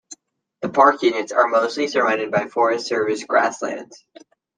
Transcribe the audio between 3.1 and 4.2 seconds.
grasslands.